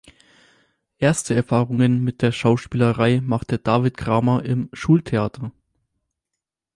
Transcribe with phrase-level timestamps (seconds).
[0.97, 5.51] Erste Erfahrungen mit der Schauspielerei machte David Kramer im Schultheater.